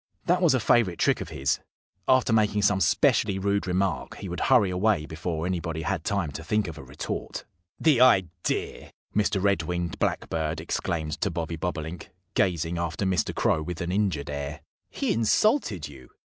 That 0.25 0.41
was 0.41 0.55
a 0.55 0.59
favorite 0.59 0.97
trick 0.97 1.21
of 1.21 1.29
his. 1.29 1.59
After 2.07 2.33
making 2.33 2.63
some 2.63 2.81
specially 2.81 3.37
rude 3.37 3.67
remark 3.67 4.15
he 4.17 4.29
would 4.29 4.39
hurry 4.39 4.71
away 4.71 5.05
before 5.05 5.45
anybody 5.45 5.83
had 5.83 6.03
time 6.03 6.31
to 6.31 6.43
think 6.43 6.67
of 6.67 6.79
a 6.79 6.83
retort. 6.83 7.45
"The 7.79 8.01
idea!" 8.01 8.93
Mr. 9.15 9.39
Red 9.39 9.61
winged 9.61 9.99
Blackbird 9.99 10.59
exclaimed 10.59 11.21
to 11.21 11.29
Bobby 11.29 11.55
Bobolink, 11.55 12.09
gazing 12.33 12.79
after 12.79 13.05
Mr. 13.05 13.35
Crow 13.35 13.61
with 13.61 13.79
an 13.79 13.91
injured 13.91 14.31
air. 14.31 14.61
"He 14.89 15.13
insulted 15.13 15.87
you!" 15.87 16.09